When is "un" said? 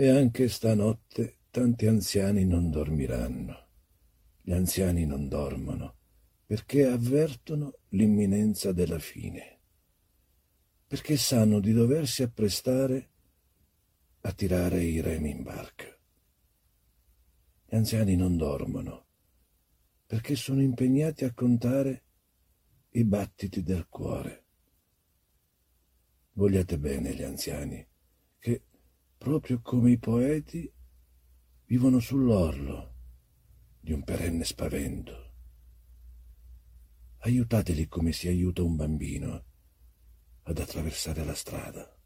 33.92-34.02, 38.62-38.76